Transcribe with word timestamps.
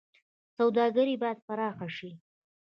سوداګري 0.57 1.15
باید 1.21 1.39
پراخه 1.47 1.87
شي 1.97 2.11